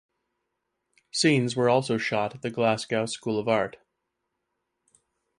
[1.11, 3.77] Scenes were also shot at the Glasgow School of Art.